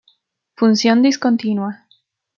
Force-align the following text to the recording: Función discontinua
Función 0.59 1.03
discontinua 1.03 1.71